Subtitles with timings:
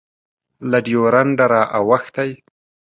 [0.69, 2.29] له ډیورنډه رااوښتی